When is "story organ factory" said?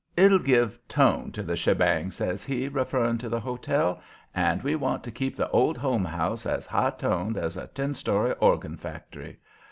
7.93-9.37